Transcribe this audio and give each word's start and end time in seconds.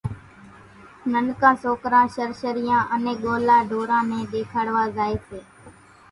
ننڪان 1.11 1.55
سوڪران 1.63 2.05
شرشريان 2.15 2.83
انين 2.93 3.15
ڳولا 3.25 3.57
ڍوران 3.69 4.03
نين 4.11 4.23
ۮيکاڙوا 4.33 4.83
زائي 4.95 5.15
سي 5.27 5.39